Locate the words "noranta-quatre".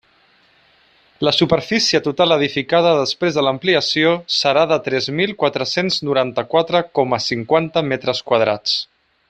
6.09-6.83